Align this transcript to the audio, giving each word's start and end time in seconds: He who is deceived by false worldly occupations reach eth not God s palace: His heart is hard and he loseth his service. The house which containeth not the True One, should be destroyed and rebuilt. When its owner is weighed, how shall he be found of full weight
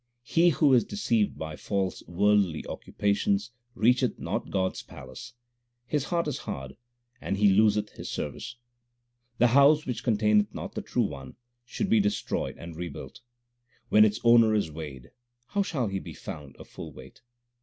He 0.23 0.49
who 0.49 0.73
is 0.73 0.83
deceived 0.83 1.37
by 1.37 1.55
false 1.55 2.01
worldly 2.07 2.65
occupations 2.65 3.51
reach 3.75 4.01
eth 4.01 4.17
not 4.17 4.49
God 4.49 4.71
s 4.71 4.81
palace: 4.81 5.33
His 5.85 6.05
heart 6.05 6.27
is 6.27 6.39
hard 6.39 6.75
and 7.21 7.37
he 7.37 7.49
loseth 7.53 7.91
his 7.91 8.09
service. 8.09 8.55
The 9.37 9.49
house 9.53 9.85
which 9.85 10.03
containeth 10.03 10.55
not 10.55 10.73
the 10.73 10.81
True 10.81 11.05
One, 11.05 11.35
should 11.65 11.87
be 11.91 11.99
destroyed 11.99 12.57
and 12.57 12.75
rebuilt. 12.75 13.21
When 13.89 14.03
its 14.03 14.19
owner 14.23 14.55
is 14.55 14.71
weighed, 14.71 15.11
how 15.49 15.61
shall 15.61 15.85
he 15.85 15.99
be 15.99 16.15
found 16.15 16.55
of 16.55 16.67
full 16.67 16.91
weight 16.91 17.21